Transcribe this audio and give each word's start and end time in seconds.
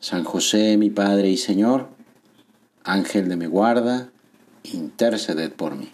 San 0.00 0.24
José, 0.24 0.78
mi 0.78 0.88
Padre 0.88 1.28
y 1.28 1.36
Señor, 1.36 1.88
Ángel 2.84 3.28
de 3.28 3.36
mi 3.36 3.44
guarda, 3.44 4.10
interceded 4.62 5.52
por 5.52 5.76
mí. 5.76 5.90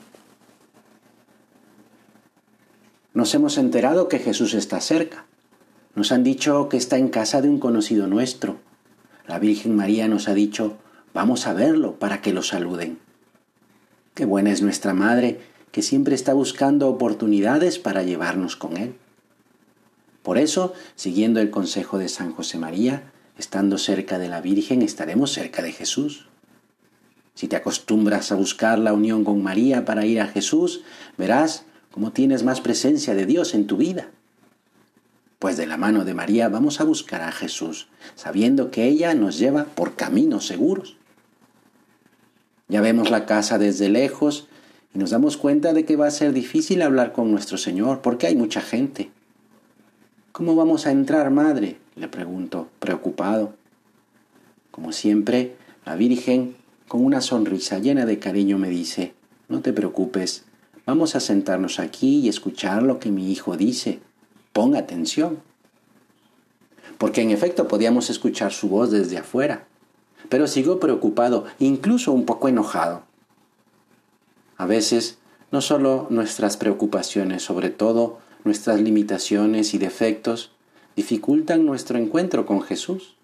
Nos 3.14 3.34
hemos 3.34 3.58
enterado 3.58 4.06
que 4.06 4.20
Jesús 4.20 4.54
está 4.54 4.80
cerca. 4.80 5.26
Nos 5.96 6.12
han 6.12 6.22
dicho 6.22 6.68
que 6.68 6.76
está 6.76 6.98
en 6.98 7.08
casa 7.08 7.42
de 7.42 7.48
un 7.48 7.58
conocido 7.58 8.06
nuestro. 8.06 8.60
La 9.26 9.40
Virgen 9.40 9.74
María 9.74 10.06
nos 10.06 10.28
ha 10.28 10.34
dicho, 10.34 10.76
vamos 11.12 11.48
a 11.48 11.52
verlo 11.52 11.98
para 11.98 12.22
que 12.22 12.32
lo 12.32 12.44
saluden. 12.44 13.00
Qué 14.14 14.24
buena 14.24 14.52
es 14.52 14.62
nuestra 14.62 14.94
Madre, 14.94 15.40
que 15.72 15.82
siempre 15.82 16.14
está 16.14 16.32
buscando 16.32 16.88
oportunidades 16.88 17.80
para 17.80 18.04
llevarnos 18.04 18.54
con 18.54 18.76
Él. 18.76 18.94
Por 20.22 20.38
eso, 20.38 20.74
siguiendo 20.94 21.40
el 21.40 21.50
consejo 21.50 21.98
de 21.98 22.08
San 22.08 22.32
José 22.32 22.56
María, 22.58 23.12
Estando 23.38 23.76
cerca 23.76 24.18
de 24.18 24.28
la 24.28 24.40
Virgen 24.40 24.82
estaremos 24.82 25.32
cerca 25.32 25.62
de 25.62 25.72
Jesús. 25.72 26.26
Si 27.34 27.48
te 27.48 27.56
acostumbras 27.56 28.32
a 28.32 28.34
buscar 28.34 28.78
la 28.78 28.94
unión 28.94 29.24
con 29.24 29.42
María 29.42 29.84
para 29.84 30.06
ir 30.06 30.20
a 30.20 30.26
Jesús, 30.26 30.82
verás 31.18 31.64
cómo 31.90 32.12
tienes 32.12 32.44
más 32.44 32.62
presencia 32.62 33.14
de 33.14 33.26
Dios 33.26 33.54
en 33.54 33.66
tu 33.66 33.76
vida. 33.76 34.08
Pues 35.38 35.58
de 35.58 35.66
la 35.66 35.76
mano 35.76 36.06
de 36.06 36.14
María 36.14 36.48
vamos 36.48 36.80
a 36.80 36.84
buscar 36.84 37.20
a 37.20 37.30
Jesús, 37.30 37.88
sabiendo 38.14 38.70
que 38.70 38.84
ella 38.84 39.14
nos 39.14 39.38
lleva 39.38 39.64
por 39.64 39.96
caminos 39.96 40.46
seguros. 40.46 40.96
Ya 42.68 42.80
vemos 42.80 43.10
la 43.10 43.26
casa 43.26 43.58
desde 43.58 43.90
lejos 43.90 44.48
y 44.94 44.98
nos 44.98 45.10
damos 45.10 45.36
cuenta 45.36 45.74
de 45.74 45.84
que 45.84 45.96
va 45.96 46.06
a 46.06 46.10
ser 46.10 46.32
difícil 46.32 46.80
hablar 46.80 47.12
con 47.12 47.30
nuestro 47.30 47.58
Señor 47.58 48.00
porque 48.00 48.26
hay 48.26 48.34
mucha 48.34 48.62
gente. 48.62 49.10
¿Cómo 50.32 50.56
vamos 50.56 50.86
a 50.86 50.90
entrar, 50.90 51.30
madre? 51.30 51.78
Le 51.96 52.08
pregunto, 52.08 52.68
preocupado. 52.78 53.54
Como 54.70 54.92
siempre, 54.92 55.56
la 55.84 55.96
Virgen, 55.96 56.54
con 56.88 57.04
una 57.04 57.20
sonrisa 57.20 57.78
llena 57.78 58.04
de 58.06 58.18
cariño, 58.18 58.58
me 58.58 58.68
dice, 58.68 59.14
no 59.48 59.60
te 59.60 59.72
preocupes, 59.72 60.44
vamos 60.84 61.16
a 61.16 61.20
sentarnos 61.20 61.80
aquí 61.80 62.20
y 62.20 62.28
escuchar 62.28 62.82
lo 62.82 63.00
que 63.00 63.10
mi 63.10 63.32
hijo 63.32 63.56
dice. 63.56 64.00
Pon 64.52 64.76
atención. 64.76 65.40
Porque 66.98 67.22
en 67.22 67.30
efecto 67.30 67.66
podíamos 67.66 68.10
escuchar 68.10 68.52
su 68.52 68.68
voz 68.68 68.90
desde 68.90 69.18
afuera, 69.18 69.66
pero 70.28 70.46
sigo 70.46 70.80
preocupado, 70.80 71.44
incluso 71.58 72.12
un 72.12 72.24
poco 72.24 72.48
enojado. 72.48 73.02
A 74.56 74.66
veces, 74.66 75.18
no 75.50 75.60
solo 75.60 76.06
nuestras 76.10 76.56
preocupaciones, 76.56 77.42
sobre 77.42 77.70
todo 77.70 78.18
nuestras 78.44 78.80
limitaciones 78.80 79.74
y 79.74 79.78
defectos, 79.78 80.55
dificultan 80.96 81.66
nuestro 81.66 81.98
encuentro 81.98 82.46
con 82.46 82.62
Jesús. 82.62 83.14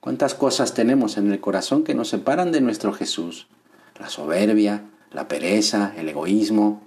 ¿Cuántas 0.00 0.34
cosas 0.34 0.74
tenemos 0.74 1.16
en 1.16 1.30
el 1.30 1.40
corazón 1.40 1.84
que 1.84 1.94
nos 1.94 2.08
separan 2.08 2.52
de 2.52 2.60
nuestro 2.60 2.92
Jesús? 2.92 3.48
La 3.98 4.08
soberbia, 4.08 4.84
la 5.12 5.28
pereza, 5.28 5.92
el 5.96 6.08
egoísmo, 6.08 6.82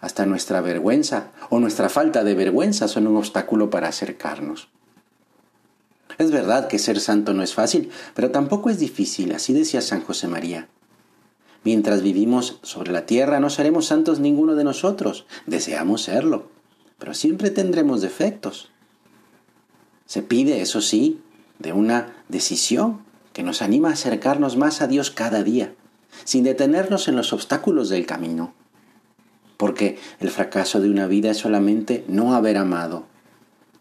hasta 0.00 0.26
nuestra 0.26 0.60
vergüenza 0.60 1.32
o 1.50 1.58
nuestra 1.58 1.88
falta 1.88 2.22
de 2.22 2.34
vergüenza 2.34 2.86
son 2.86 3.06
un 3.06 3.16
obstáculo 3.16 3.70
para 3.70 3.88
acercarnos. 3.88 4.68
Es 6.18 6.30
verdad 6.30 6.68
que 6.68 6.78
ser 6.78 7.00
santo 7.00 7.32
no 7.34 7.42
es 7.42 7.54
fácil, 7.54 7.90
pero 8.14 8.30
tampoco 8.30 8.70
es 8.70 8.78
difícil, 8.78 9.32
así 9.32 9.52
decía 9.52 9.80
San 9.80 10.02
José 10.02 10.28
María. 10.28 10.68
Mientras 11.64 12.02
vivimos 12.02 12.60
sobre 12.62 12.92
la 12.92 13.06
tierra 13.06 13.40
no 13.40 13.50
seremos 13.50 13.86
santos 13.86 14.20
ninguno 14.20 14.54
de 14.54 14.64
nosotros, 14.64 15.26
deseamos 15.46 16.02
serlo, 16.02 16.48
pero 16.98 17.14
siempre 17.14 17.50
tendremos 17.50 18.00
defectos. 18.00 18.70
Se 20.08 20.22
pide, 20.22 20.62
eso 20.62 20.80
sí, 20.80 21.20
de 21.58 21.74
una 21.74 22.14
decisión 22.30 23.00
que 23.34 23.42
nos 23.42 23.60
anima 23.60 23.90
a 23.90 23.92
acercarnos 23.92 24.56
más 24.56 24.80
a 24.80 24.86
Dios 24.86 25.10
cada 25.10 25.44
día, 25.44 25.74
sin 26.24 26.44
detenernos 26.44 27.08
en 27.08 27.16
los 27.16 27.34
obstáculos 27.34 27.90
del 27.90 28.06
camino. 28.06 28.54
Porque 29.58 29.98
el 30.18 30.30
fracaso 30.30 30.80
de 30.80 30.88
una 30.88 31.06
vida 31.06 31.30
es 31.30 31.36
solamente 31.36 32.06
no 32.08 32.34
haber 32.34 32.56
amado. 32.56 33.04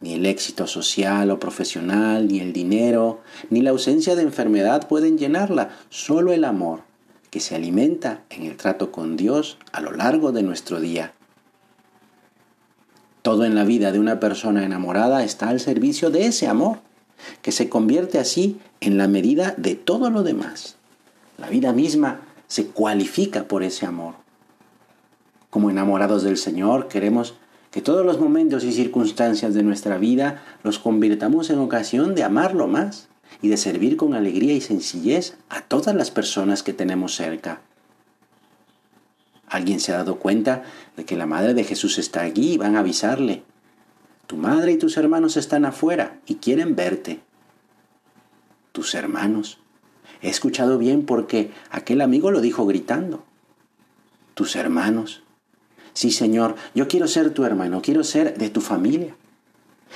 Ni 0.01 0.15
el 0.15 0.25
éxito 0.25 0.67
social 0.67 1.31
o 1.31 1.39
profesional, 1.39 2.27
ni 2.27 2.41
el 2.41 2.51
dinero, 2.51 3.21
ni 3.49 3.61
la 3.61 3.69
ausencia 3.69 4.17
de 4.17 4.23
enfermedad 4.23 4.89
pueden 4.89 5.17
llenarla, 5.17 5.69
solo 5.89 6.33
el 6.33 6.43
amor, 6.43 6.81
que 7.31 7.39
se 7.39 7.55
alimenta 7.55 8.25
en 8.29 8.43
el 8.43 8.57
trato 8.57 8.91
con 8.91 9.15
Dios 9.15 9.59
a 9.71 9.79
lo 9.79 9.91
largo 9.91 10.33
de 10.33 10.43
nuestro 10.43 10.81
día. 10.81 11.13
Todo 13.27 13.43
en 13.43 13.55
la 13.55 13.65
vida 13.65 13.91
de 13.91 13.99
una 13.99 14.21
persona 14.21 14.63
enamorada 14.63 15.21
está 15.25 15.49
al 15.49 15.59
servicio 15.59 16.11
de 16.11 16.27
ese 16.27 16.47
amor, 16.47 16.77
que 17.41 17.51
se 17.51 17.67
convierte 17.67 18.19
así 18.19 18.57
en 18.79 18.97
la 18.97 19.09
medida 19.09 19.53
de 19.57 19.75
todo 19.75 20.09
lo 20.09 20.23
demás. 20.23 20.77
La 21.37 21.49
vida 21.49 21.73
misma 21.73 22.21
se 22.47 22.67
cualifica 22.67 23.43
por 23.43 23.63
ese 23.63 23.85
amor. 23.85 24.13
Como 25.49 25.69
enamorados 25.69 26.23
del 26.23 26.37
Señor, 26.37 26.87
queremos 26.87 27.33
que 27.69 27.81
todos 27.81 28.05
los 28.05 28.17
momentos 28.17 28.63
y 28.63 28.71
circunstancias 28.71 29.53
de 29.53 29.63
nuestra 29.63 29.97
vida 29.97 30.41
los 30.63 30.79
convirtamos 30.79 31.49
en 31.49 31.59
ocasión 31.59 32.15
de 32.15 32.23
amarlo 32.23 32.67
más 32.67 33.09
y 33.41 33.49
de 33.49 33.57
servir 33.57 33.97
con 33.97 34.13
alegría 34.13 34.53
y 34.53 34.61
sencillez 34.61 35.35
a 35.49 35.63
todas 35.63 35.93
las 35.93 36.11
personas 36.11 36.63
que 36.63 36.71
tenemos 36.71 37.17
cerca. 37.17 37.59
Alguien 39.47 39.79
se 39.79 39.93
ha 39.93 39.97
dado 39.97 40.19
cuenta 40.19 40.63
de 40.97 41.05
que 41.05 41.15
la 41.15 41.25
madre 41.25 41.53
de 41.53 41.63
Jesús 41.63 41.97
está 41.97 42.21
allí 42.21 42.53
y 42.53 42.57
van 42.57 42.75
a 42.75 42.79
avisarle. 42.79 43.43
Tu 44.27 44.35
madre 44.35 44.73
y 44.73 44.77
tus 44.77 44.97
hermanos 44.97 45.37
están 45.37 45.63
afuera 45.63 46.19
y 46.25 46.35
quieren 46.35 46.75
verte. 46.75 47.21
Tus 48.73 48.93
hermanos. 48.93 49.59
He 50.21 50.29
escuchado 50.29 50.77
bien 50.77 51.05
porque 51.05 51.51
aquel 51.71 52.01
amigo 52.01 52.29
lo 52.29 52.41
dijo 52.41 52.65
gritando. 52.65 53.23
Tus 54.33 54.57
hermanos. 54.57 55.23
Sí, 55.93 56.11
Señor, 56.11 56.55
yo 56.75 56.87
quiero 56.89 57.07
ser 57.07 57.31
tu 57.33 57.45
hermano, 57.45 57.81
quiero 57.81 58.03
ser 58.03 58.37
de 58.37 58.49
tu 58.49 58.59
familia. 58.59 59.15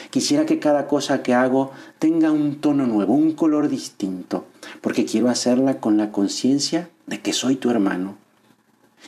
Quisiera 0.09 0.45
que 0.45 0.59
cada 0.59 0.88
cosa 0.88 1.22
que 1.22 1.34
hago 1.34 1.73
tenga 2.00 2.31
un 2.31 2.61
tono 2.61 2.88
nuevo, 2.88 3.13
un 3.13 3.34
color 3.34 3.67
distinto, 3.67 4.45
porque 4.79 5.06
quiero 5.06 5.29
hacerla 5.29 5.79
con 5.79 5.97
la 5.97 6.11
conciencia 6.11 6.90
de 7.06 7.19
que 7.19 7.34
soy 7.34 7.57
tu 7.57 7.69
hermano 7.69 8.20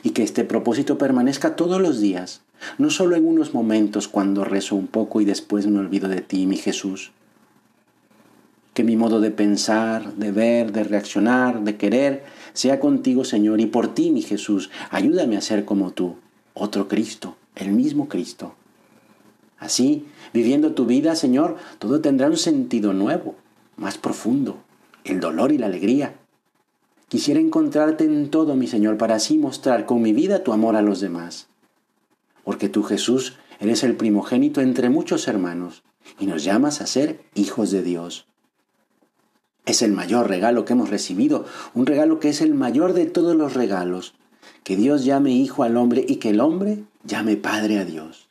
y 0.02 0.10
que 0.10 0.22
este 0.22 0.44
propósito 0.44 0.98
permanezca 0.98 1.56
todos 1.56 1.80
los 1.80 2.00
días, 2.00 2.42
no 2.78 2.90
solo 2.90 3.16
en 3.16 3.26
unos 3.26 3.54
momentos 3.54 4.08
cuando 4.08 4.44
rezo 4.44 4.76
un 4.76 4.86
poco 4.86 5.20
y 5.20 5.24
después 5.24 5.66
me 5.66 5.78
olvido 5.78 6.08
de 6.08 6.20
ti, 6.20 6.46
mi 6.46 6.56
Jesús. 6.56 7.12
Que 8.72 8.84
mi 8.84 8.96
modo 8.96 9.20
de 9.20 9.30
pensar, 9.30 10.14
de 10.14 10.32
ver, 10.32 10.72
de 10.72 10.84
reaccionar, 10.84 11.62
de 11.62 11.76
querer, 11.76 12.24
sea 12.52 12.80
contigo, 12.80 13.24
Señor, 13.24 13.60
y 13.60 13.66
por 13.66 13.94
ti, 13.94 14.10
mi 14.10 14.22
Jesús, 14.22 14.70
ayúdame 14.90 15.36
a 15.36 15.40
ser 15.40 15.64
como 15.64 15.92
tú, 15.92 16.16
otro 16.54 16.88
Cristo, 16.88 17.36
el 17.54 17.70
mismo 17.70 18.08
Cristo. 18.08 18.54
Así, 19.58 20.06
viviendo 20.32 20.72
tu 20.72 20.86
vida, 20.86 21.14
Señor, 21.14 21.56
todo 21.78 22.00
tendrá 22.00 22.28
un 22.28 22.36
sentido 22.36 22.92
nuevo, 22.92 23.36
más 23.76 23.96
profundo, 23.96 24.58
el 25.04 25.20
dolor 25.20 25.52
y 25.52 25.58
la 25.58 25.66
alegría, 25.66 26.14
Quisiera 27.14 27.38
encontrarte 27.38 28.02
en 28.02 28.28
todo, 28.28 28.56
mi 28.56 28.66
Señor, 28.66 28.98
para 28.98 29.14
así 29.14 29.38
mostrar 29.38 29.86
con 29.86 30.02
mi 30.02 30.12
vida 30.12 30.42
tu 30.42 30.52
amor 30.52 30.74
a 30.74 30.82
los 30.82 30.98
demás. 30.98 31.46
Porque 32.42 32.68
tú, 32.68 32.82
Jesús, 32.82 33.36
eres 33.60 33.84
el 33.84 33.94
primogénito 33.94 34.60
entre 34.60 34.90
muchos 34.90 35.28
hermanos 35.28 35.84
y 36.18 36.26
nos 36.26 36.42
llamas 36.42 36.80
a 36.80 36.88
ser 36.88 37.22
hijos 37.36 37.70
de 37.70 37.84
Dios. 37.84 38.26
Es 39.64 39.80
el 39.82 39.92
mayor 39.92 40.28
regalo 40.28 40.64
que 40.64 40.72
hemos 40.72 40.90
recibido, 40.90 41.44
un 41.72 41.86
regalo 41.86 42.18
que 42.18 42.30
es 42.30 42.40
el 42.40 42.52
mayor 42.52 42.94
de 42.94 43.06
todos 43.06 43.36
los 43.36 43.54
regalos, 43.54 44.14
que 44.64 44.74
Dios 44.74 45.04
llame 45.04 45.30
hijo 45.30 45.62
al 45.62 45.76
hombre 45.76 46.04
y 46.08 46.16
que 46.16 46.30
el 46.30 46.40
hombre 46.40 46.82
llame 47.04 47.36
padre 47.36 47.78
a 47.78 47.84
Dios. 47.84 48.28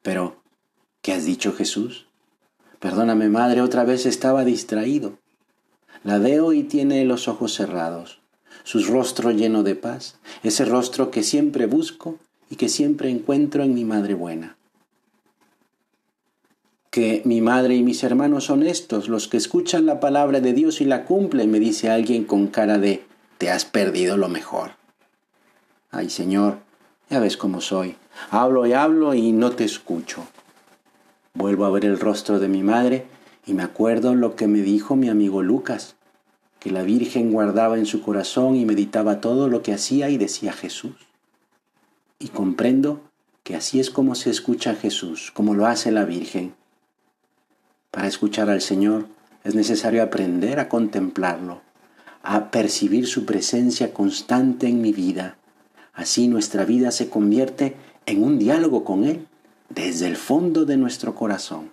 Pero, 0.00 0.36
¿qué 1.02 1.12
has 1.12 1.24
dicho 1.24 1.52
Jesús? 1.52 2.06
Perdóname, 2.78 3.28
madre, 3.30 3.62
otra 3.62 3.82
vez 3.82 4.06
estaba 4.06 4.44
distraído. 4.44 5.18
La 6.06 6.18
veo 6.18 6.52
y 6.52 6.62
tiene 6.62 7.04
los 7.04 7.26
ojos 7.26 7.52
cerrados, 7.52 8.20
su 8.62 8.80
rostro 8.84 9.32
lleno 9.32 9.64
de 9.64 9.74
paz, 9.74 10.20
ese 10.44 10.64
rostro 10.64 11.10
que 11.10 11.24
siempre 11.24 11.66
busco 11.66 12.20
y 12.48 12.54
que 12.54 12.68
siempre 12.68 13.10
encuentro 13.10 13.64
en 13.64 13.74
mi 13.74 13.84
Madre 13.84 14.14
Buena. 14.14 14.56
que 16.92 17.22
mi 17.24 17.40
madre 17.40 17.74
y 17.74 17.82
mis 17.82 18.04
hermanos 18.04 18.44
son 18.44 18.62
estos, 18.62 19.08
los 19.08 19.26
que 19.26 19.36
escuchan 19.36 19.84
la 19.84 19.98
palabra 19.98 20.40
de 20.40 20.52
Dios 20.52 20.80
y 20.80 20.84
la 20.84 21.04
cumplen, 21.04 21.50
me 21.50 21.58
dice 21.58 21.90
alguien 21.90 22.22
con 22.24 22.46
cara 22.46 22.78
de 22.78 23.02
te 23.38 23.50
has 23.50 23.64
perdido 23.64 24.16
lo 24.16 24.28
mejor. 24.28 24.76
Ay 25.90 26.08
Señor, 26.08 26.58
ya 27.10 27.18
ves 27.18 27.36
cómo 27.36 27.60
soy. 27.60 27.96
Hablo 28.30 28.64
y 28.64 28.74
hablo 28.74 29.12
y 29.12 29.32
no 29.32 29.50
te 29.50 29.64
escucho. 29.64 30.24
Vuelvo 31.34 31.64
a 31.64 31.70
ver 31.70 31.84
el 31.84 31.98
rostro 31.98 32.38
de 32.38 32.46
mi 32.46 32.62
madre 32.62 33.06
y 33.44 33.54
me 33.54 33.64
acuerdo 33.64 34.14
lo 34.14 34.36
que 34.36 34.46
me 34.46 34.62
dijo 34.62 34.96
mi 34.96 35.08
amigo 35.08 35.42
Lucas, 35.42 35.95
que 36.60 36.70
la 36.70 36.82
Virgen 36.82 37.32
guardaba 37.32 37.78
en 37.78 37.86
su 37.86 38.02
corazón 38.02 38.56
y 38.56 38.64
meditaba 38.64 39.20
todo 39.20 39.48
lo 39.48 39.62
que 39.62 39.72
hacía 39.72 40.10
y 40.10 40.18
decía 40.18 40.52
Jesús. 40.52 40.96
Y 42.18 42.28
comprendo 42.28 43.02
que 43.42 43.56
así 43.56 43.80
es 43.80 43.90
como 43.90 44.14
se 44.14 44.30
escucha 44.30 44.70
a 44.70 44.74
Jesús, 44.74 45.30
como 45.32 45.54
lo 45.54 45.66
hace 45.66 45.90
la 45.92 46.04
Virgen 46.04 46.54
para 47.96 48.08
escuchar 48.08 48.50
al 48.50 48.60
Señor 48.60 49.06
es 49.42 49.54
necesario 49.54 50.02
aprender 50.02 50.60
a 50.60 50.68
contemplarlo, 50.68 51.62
a 52.22 52.50
percibir 52.50 53.06
su 53.06 53.24
presencia 53.24 53.94
constante 53.94 54.68
en 54.68 54.82
mi 54.82 54.92
vida. 54.92 55.38
Así 55.94 56.28
nuestra 56.28 56.66
vida 56.66 56.90
se 56.90 57.08
convierte 57.08 57.74
en 58.04 58.22
un 58.22 58.38
diálogo 58.38 58.84
con 58.84 59.04
Él 59.04 59.26
desde 59.70 60.08
el 60.08 60.16
fondo 60.16 60.66
de 60.66 60.76
nuestro 60.76 61.14
corazón. 61.14 61.70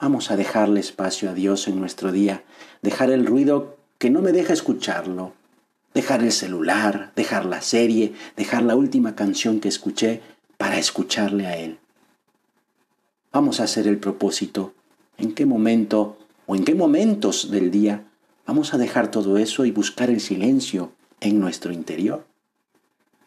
Vamos 0.00 0.30
a 0.30 0.36
dejarle 0.36 0.80
espacio 0.80 1.30
a 1.30 1.34
Dios 1.34 1.68
en 1.68 1.78
nuestro 1.78 2.12
día, 2.12 2.42
dejar 2.82 3.10
el 3.10 3.26
ruido 3.26 3.76
que 3.98 4.10
no 4.10 4.20
me 4.20 4.32
deja 4.32 4.52
escucharlo, 4.52 5.32
dejar 5.94 6.22
el 6.22 6.32
celular, 6.32 7.12
dejar 7.14 7.46
la 7.46 7.62
serie, 7.62 8.12
dejar 8.36 8.64
la 8.64 8.76
última 8.76 9.14
canción 9.14 9.60
que 9.60 9.68
escuché 9.68 10.20
para 10.58 10.78
escucharle 10.78 11.46
a 11.46 11.56
Él. 11.56 11.78
Vamos 13.32 13.60
a 13.60 13.64
hacer 13.64 13.86
el 13.86 13.98
propósito. 13.98 14.74
¿En 15.16 15.32
qué 15.32 15.46
momento 15.46 16.18
o 16.46 16.56
en 16.56 16.64
qué 16.64 16.74
momentos 16.74 17.50
del 17.50 17.70
día 17.70 18.04
vamos 18.46 18.74
a 18.74 18.78
dejar 18.78 19.10
todo 19.10 19.38
eso 19.38 19.64
y 19.64 19.70
buscar 19.70 20.10
el 20.10 20.20
silencio 20.20 20.92
en 21.20 21.40
nuestro 21.40 21.72
interior? 21.72 22.26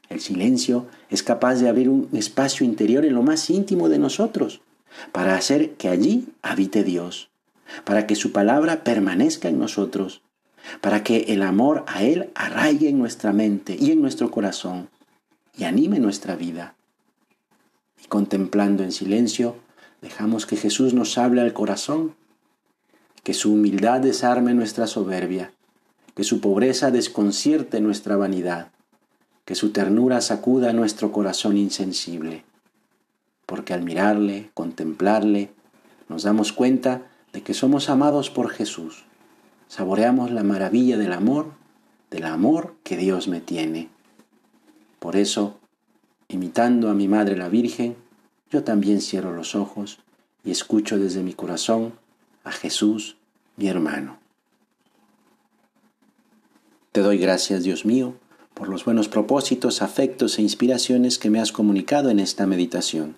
El 0.09 0.19
silencio 0.19 0.87
es 1.09 1.23
capaz 1.23 1.55
de 1.55 1.69
abrir 1.69 1.89
un 1.89 2.09
espacio 2.13 2.65
interior 2.65 3.05
en 3.05 3.15
lo 3.15 3.23
más 3.23 3.49
íntimo 3.49 3.89
de 3.89 3.99
nosotros, 3.99 4.61
para 5.11 5.35
hacer 5.35 5.75
que 5.75 5.89
allí 5.89 6.29
habite 6.41 6.83
Dios, 6.83 7.29
para 7.83 8.07
que 8.07 8.15
su 8.15 8.31
palabra 8.31 8.83
permanezca 8.83 9.49
en 9.49 9.59
nosotros, 9.59 10.21
para 10.81 11.03
que 11.03 11.25
el 11.29 11.43
amor 11.43 11.83
a 11.87 12.03
Él 12.03 12.29
arraigue 12.35 12.89
en 12.89 12.99
nuestra 12.99 13.33
mente 13.33 13.77
y 13.79 13.91
en 13.91 14.01
nuestro 14.01 14.31
corazón 14.31 14.89
y 15.57 15.63
anime 15.63 15.99
nuestra 15.99 16.35
vida. 16.35 16.75
Y 18.03 18.07
contemplando 18.07 18.83
en 18.83 18.91
silencio, 18.91 19.57
Dejamos 20.01 20.45
que 20.45 20.57
Jesús 20.57 20.93
nos 20.93 21.17
hable 21.17 21.41
al 21.41 21.53
corazón, 21.53 22.15
que 23.23 23.33
su 23.33 23.53
humildad 23.53 23.99
desarme 23.99 24.53
nuestra 24.53 24.85
soberbia, 24.85 25.51
que 26.15 26.23
su 26.23 26.39
pobreza 26.39 26.91
desconcierte 26.91 27.81
nuestra 27.81 28.15
vanidad, 28.15 28.71
que 29.43 29.55
su 29.55 29.71
ternura 29.71 30.21
sacuda 30.21 30.71
nuestro 30.71 31.11
corazón 31.11 31.57
insensible. 31.57 32.43
Porque 33.47 33.73
al 33.73 33.81
mirarle, 33.81 34.51
contemplarle, 34.53 35.49
nos 36.07 36.21
damos 36.21 36.53
cuenta 36.53 37.07
de 37.33 37.41
que 37.41 37.55
somos 37.55 37.89
amados 37.89 38.29
por 38.29 38.49
Jesús. 38.49 39.05
Saboreamos 39.67 40.29
la 40.29 40.43
maravilla 40.43 40.97
del 40.97 41.13
amor, 41.13 41.53
del 42.11 42.25
amor 42.25 42.75
que 42.83 42.97
Dios 42.97 43.27
me 43.27 43.41
tiene. 43.41 43.89
Por 44.99 45.15
eso, 45.15 45.57
imitando 46.27 46.89
a 46.89 46.93
mi 46.93 47.07
Madre 47.07 47.35
la 47.35 47.49
Virgen, 47.49 47.95
yo 48.51 48.63
también 48.63 49.01
cierro 49.01 49.33
los 49.33 49.55
ojos 49.55 49.99
y 50.43 50.51
escucho 50.51 50.97
desde 50.99 51.23
mi 51.23 51.33
corazón 51.33 51.93
a 52.43 52.51
Jesús, 52.51 53.17
mi 53.57 53.67
hermano. 53.67 54.19
Te 56.93 57.01
doy 57.01 57.17
gracias, 57.17 57.63
Dios 57.63 57.85
mío, 57.85 58.15
por 58.53 58.69
los 58.69 58.85
buenos 58.85 59.07
propósitos, 59.09 59.81
afectos 59.81 60.39
e 60.39 60.41
inspiraciones 60.41 61.19
que 61.19 61.29
me 61.29 61.39
has 61.39 61.51
comunicado 61.51 62.09
en 62.09 62.19
esta 62.19 62.47
meditación. 62.47 63.17